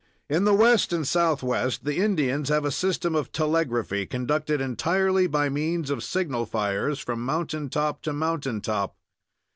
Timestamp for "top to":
7.69-8.11